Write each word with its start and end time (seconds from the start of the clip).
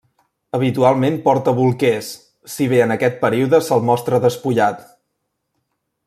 Habitualment 0.57 1.17
porta 1.25 1.51
bolquers, 1.59 2.09
si 2.55 2.67
bé 2.73 2.79
en 2.87 2.95
aquest 2.97 3.21
període 3.27 3.59
se'l 3.69 3.85
mostre 3.93 4.21
despullat. 4.27 4.81